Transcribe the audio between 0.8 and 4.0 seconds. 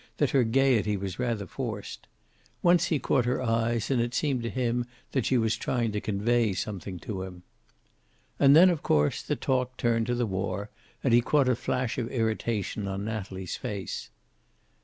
was rather forced. Once he caught her eyes